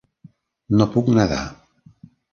[0.79, 1.41] No puc nedar.